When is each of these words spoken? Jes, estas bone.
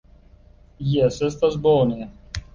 Jes, 0.93 1.21
estas 1.29 1.61
bone. 1.69 2.11